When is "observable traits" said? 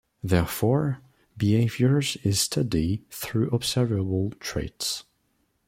3.51-5.03